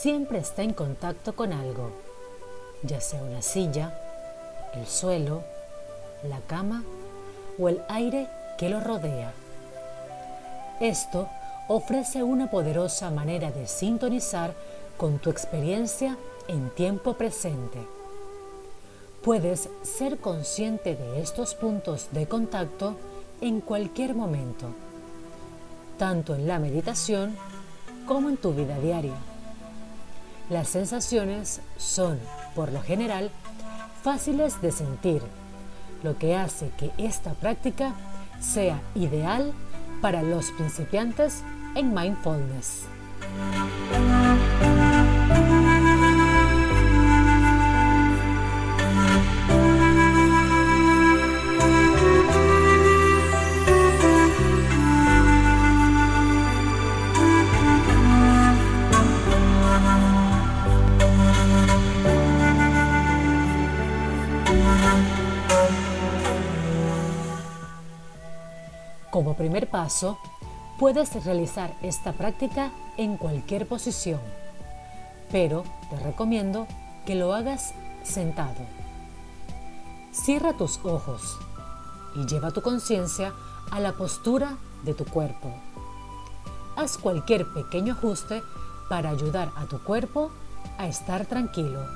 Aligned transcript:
siempre 0.00 0.38
está 0.38 0.62
en 0.62 0.74
contacto 0.74 1.34
con 1.34 1.52
algo, 1.52 1.90
ya 2.82 3.00
sea 3.00 3.22
una 3.22 3.40
silla, 3.40 3.98
el 4.74 4.86
suelo, 4.86 5.42
la 6.22 6.40
cama 6.40 6.84
o 7.58 7.68
el 7.68 7.80
aire 7.88 8.28
que 8.58 8.68
lo 8.68 8.80
rodea. 8.80 9.32
Esto 10.80 11.28
ofrece 11.68 12.22
una 12.22 12.50
poderosa 12.50 13.10
manera 13.10 13.50
de 13.50 13.66
sintonizar 13.66 14.52
con 14.98 15.18
tu 15.18 15.30
experiencia 15.30 16.16
en 16.46 16.68
tiempo 16.70 17.14
presente. 17.14 17.78
Puedes 19.22 19.70
ser 19.82 20.18
consciente 20.18 20.94
de 20.94 21.22
estos 21.22 21.54
puntos 21.54 22.08
de 22.12 22.28
contacto 22.28 22.96
en 23.40 23.60
cualquier 23.60 24.14
momento, 24.14 24.68
tanto 25.98 26.34
en 26.34 26.46
la 26.46 26.58
meditación 26.58 27.34
como 28.06 28.28
en 28.28 28.36
tu 28.36 28.52
vida 28.52 28.78
diaria. 28.78 29.16
Las 30.48 30.68
sensaciones 30.68 31.60
son, 31.76 32.20
por 32.54 32.70
lo 32.72 32.80
general, 32.80 33.30
fáciles 34.02 34.60
de 34.62 34.70
sentir, 34.70 35.22
lo 36.04 36.16
que 36.18 36.36
hace 36.36 36.70
que 36.78 36.92
esta 36.98 37.32
práctica 37.32 37.94
sea 38.40 38.80
ideal 38.94 39.52
para 40.00 40.22
los 40.22 40.52
principiantes 40.52 41.42
en 41.74 41.92
mindfulness. 41.92 42.82
Primer 69.46 69.70
paso, 69.70 70.18
puedes 70.76 71.24
realizar 71.24 71.72
esta 71.80 72.12
práctica 72.12 72.72
en 72.96 73.16
cualquier 73.16 73.68
posición, 73.68 74.18
pero 75.30 75.62
te 75.88 76.00
recomiendo 76.00 76.66
que 77.06 77.14
lo 77.14 77.32
hagas 77.32 77.72
sentado. 78.02 78.66
Cierra 80.10 80.54
tus 80.54 80.80
ojos 80.84 81.38
y 82.16 82.26
lleva 82.26 82.50
tu 82.50 82.60
conciencia 82.60 83.34
a 83.70 83.78
la 83.78 83.92
postura 83.92 84.56
de 84.82 84.94
tu 84.94 85.04
cuerpo. 85.04 85.54
Haz 86.74 86.98
cualquier 86.98 87.46
pequeño 87.52 87.92
ajuste 87.92 88.42
para 88.88 89.10
ayudar 89.10 89.52
a 89.54 89.66
tu 89.66 89.78
cuerpo 89.78 90.32
a 90.76 90.88
estar 90.88 91.24
tranquilo. 91.26 91.86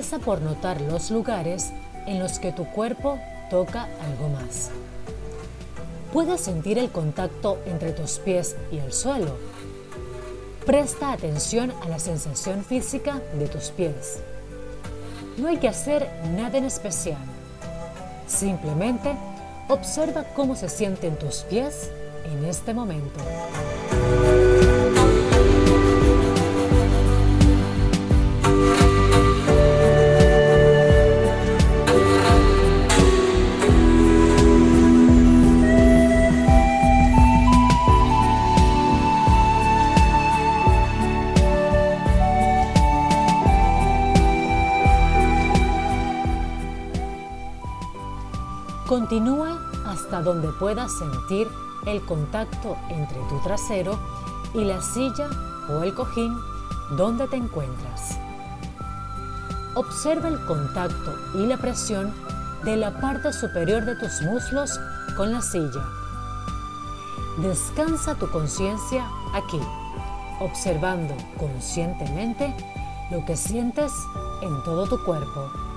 Empieza 0.00 0.24
por 0.24 0.40
notar 0.40 0.80
los 0.80 1.10
lugares 1.10 1.72
en 2.06 2.20
los 2.20 2.38
que 2.38 2.52
tu 2.52 2.64
cuerpo 2.64 3.18
toca 3.50 3.86
algo 4.02 4.30
más. 4.30 4.70
Puedes 6.10 6.40
sentir 6.40 6.78
el 6.78 6.90
contacto 6.90 7.58
entre 7.66 7.92
tus 7.92 8.12
pies 8.12 8.56
y 8.72 8.78
el 8.78 8.94
suelo. 8.94 9.36
Presta 10.64 11.12
atención 11.12 11.70
a 11.82 11.88
la 11.90 11.98
sensación 11.98 12.64
física 12.64 13.20
de 13.38 13.46
tus 13.46 13.72
pies. 13.72 14.20
No 15.36 15.48
hay 15.48 15.58
que 15.58 15.68
hacer 15.68 16.08
nada 16.34 16.56
en 16.56 16.64
especial. 16.64 17.20
Simplemente 18.26 19.14
observa 19.68 20.24
cómo 20.34 20.56
se 20.56 20.70
sienten 20.70 21.18
tus 21.18 21.40
pies 21.40 21.90
en 22.24 22.46
este 22.46 22.72
momento. 22.72 23.20
Donde 50.20 50.48
puedas 50.48 50.92
sentir 50.98 51.48
el 51.86 52.04
contacto 52.04 52.76
entre 52.88 53.18
tu 53.28 53.40
trasero 53.42 53.98
y 54.54 54.64
la 54.64 54.82
silla 54.82 55.28
o 55.68 55.82
el 55.82 55.94
cojín 55.94 56.36
donde 56.96 57.26
te 57.28 57.36
encuentras. 57.36 58.18
Observa 59.74 60.28
el 60.28 60.44
contacto 60.46 61.14
y 61.34 61.46
la 61.46 61.56
presión 61.56 62.12
de 62.64 62.76
la 62.76 63.00
parte 63.00 63.32
superior 63.32 63.84
de 63.84 63.96
tus 63.96 64.20
muslos 64.22 64.78
con 65.16 65.32
la 65.32 65.40
silla. 65.40 65.84
Descansa 67.38 68.16
tu 68.16 68.28
conciencia 68.30 69.08
aquí, 69.32 69.60
observando 70.40 71.14
conscientemente 71.38 72.54
lo 73.10 73.24
que 73.24 73.36
sientes 73.36 73.92
en 74.42 74.62
todo 74.64 74.86
tu 74.86 75.02
cuerpo. 75.04 75.69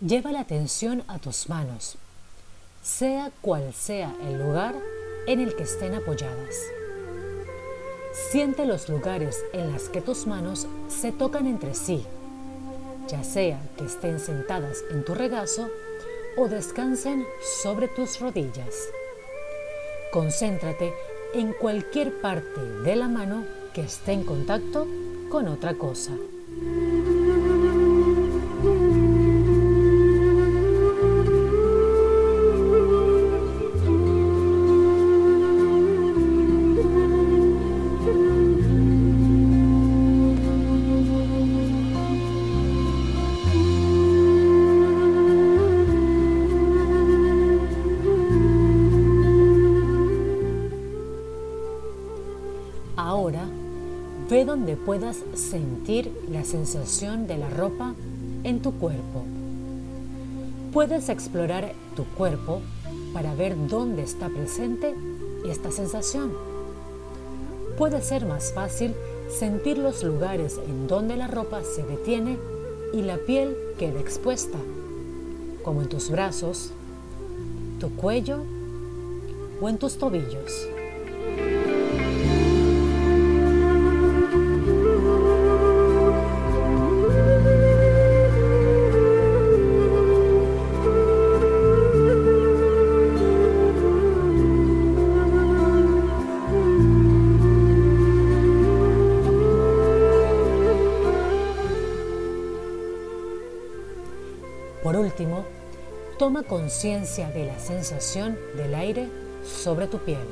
Lleva 0.00 0.32
la 0.32 0.40
atención 0.40 1.04
a 1.06 1.20
tus 1.20 1.48
manos, 1.48 1.96
sea 2.82 3.30
cual 3.40 3.72
sea 3.72 4.12
el 4.22 4.42
lugar 4.42 4.74
en 5.28 5.40
el 5.40 5.54
que 5.54 5.62
estén 5.62 5.94
apoyadas. 5.94 6.56
Siente 8.30 8.66
los 8.66 8.88
lugares 8.88 9.44
en 9.52 9.72
los 9.72 9.88
que 9.88 10.00
tus 10.00 10.26
manos 10.26 10.66
se 10.88 11.12
tocan 11.12 11.46
entre 11.46 11.74
sí, 11.74 12.04
ya 13.06 13.22
sea 13.22 13.60
que 13.78 13.84
estén 13.84 14.18
sentadas 14.18 14.82
en 14.90 15.04
tu 15.04 15.14
regazo 15.14 15.70
o 16.36 16.48
descansen 16.48 17.24
sobre 17.62 17.86
tus 17.86 18.18
rodillas. 18.18 18.74
Concéntrate 20.12 20.92
en 21.34 21.52
cualquier 21.52 22.20
parte 22.20 22.60
de 22.60 22.96
la 22.96 23.06
mano 23.06 23.44
que 23.72 23.82
esté 23.82 24.12
en 24.12 24.24
contacto 24.24 24.88
con 25.30 25.46
otra 25.46 25.74
cosa. 25.74 26.12
Donde 54.44 54.76
puedas 54.76 55.18
sentir 55.34 56.12
la 56.30 56.44
sensación 56.44 57.26
de 57.26 57.38
la 57.38 57.50
ropa 57.50 57.94
en 58.42 58.60
tu 58.60 58.72
cuerpo. 58.72 59.24
Puedes 60.72 61.08
explorar 61.08 61.72
tu 61.94 62.04
cuerpo 62.04 62.60
para 63.12 63.34
ver 63.34 63.54
dónde 63.68 64.02
está 64.02 64.28
presente 64.28 64.94
esta 65.48 65.70
sensación. 65.70 66.32
Puede 67.78 68.02
ser 68.02 68.26
más 68.26 68.52
fácil 68.52 68.94
sentir 69.28 69.78
los 69.78 70.02
lugares 70.02 70.60
en 70.66 70.86
donde 70.86 71.16
la 71.16 71.28
ropa 71.28 71.62
se 71.62 71.82
detiene 71.82 72.38
y 72.92 73.02
la 73.02 73.16
piel 73.18 73.56
queda 73.78 74.00
expuesta, 74.00 74.58
como 75.62 75.82
en 75.82 75.88
tus 75.88 76.10
brazos, 76.10 76.70
tu 77.80 77.90
cuello 77.96 78.38
o 79.60 79.68
en 79.68 79.78
tus 79.78 79.96
tobillos. 79.98 80.73
Toma 106.24 106.42
conciencia 106.42 107.30
de 107.32 107.44
la 107.44 107.58
sensación 107.58 108.38
del 108.56 108.74
aire 108.74 109.10
sobre 109.44 109.86
tu 109.88 109.98
piel. 109.98 110.26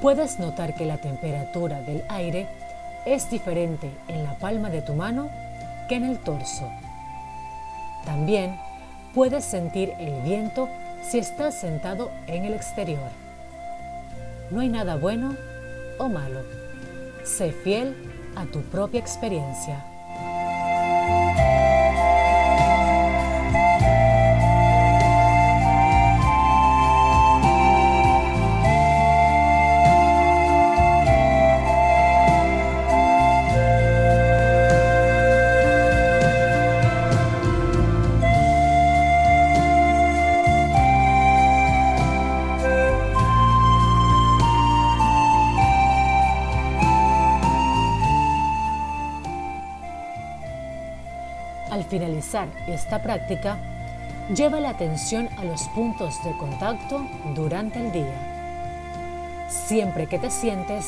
Puedes 0.00 0.38
notar 0.38 0.74
que 0.74 0.86
la 0.86 1.02
temperatura 1.02 1.82
del 1.82 2.02
aire 2.08 2.48
es 3.04 3.30
diferente 3.30 3.90
en 4.08 4.24
la 4.24 4.38
palma 4.38 4.70
de 4.70 4.80
tu 4.80 4.94
mano 4.94 5.28
que 5.86 5.96
en 5.96 6.04
el 6.04 6.18
torso. 6.20 6.66
También 8.06 8.58
puedes 9.14 9.44
sentir 9.44 9.92
el 9.98 10.22
viento 10.22 10.66
si 11.02 11.18
estás 11.18 11.60
sentado 11.60 12.10
en 12.26 12.46
el 12.46 12.54
exterior. 12.54 13.10
No 14.50 14.60
hay 14.60 14.70
nada 14.70 14.96
bueno 14.96 15.36
o 15.98 16.08
malo. 16.08 16.40
Sé 17.22 17.52
fiel 17.52 17.94
a 18.34 18.46
tu 18.46 18.62
propia 18.62 18.98
experiencia. 18.98 19.84
Al 51.70 51.84
finalizar 51.84 52.48
esta 52.66 53.02
práctica, 53.02 53.58
lleva 54.34 54.60
la 54.60 54.70
atención 54.70 55.28
a 55.36 55.44
los 55.44 55.68
puntos 55.68 56.22
de 56.24 56.32
contacto 56.32 57.06
durante 57.34 57.78
el 57.78 57.92
día. 57.92 59.46
Siempre 59.48 60.06
que 60.06 60.18
te 60.18 60.30
sientes, 60.30 60.86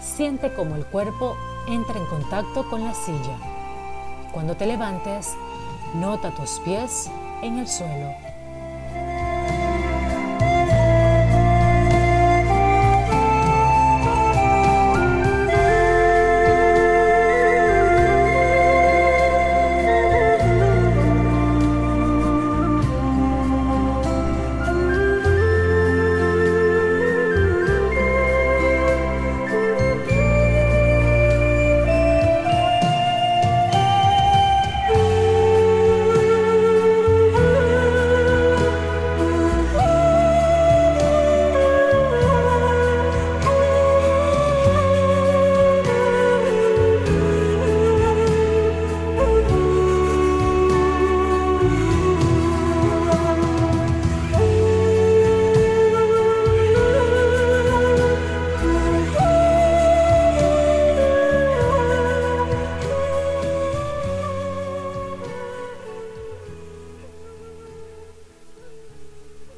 siente 0.00 0.52
como 0.54 0.74
el 0.74 0.84
cuerpo 0.86 1.36
entra 1.68 1.98
en 1.98 2.06
contacto 2.06 2.68
con 2.68 2.84
la 2.84 2.94
silla. 2.94 3.36
Cuando 4.32 4.56
te 4.56 4.66
levantes, 4.66 5.34
nota 5.94 6.30
tus 6.32 6.60
pies 6.64 7.08
en 7.42 7.58
el 7.58 7.68
suelo. 7.68 8.29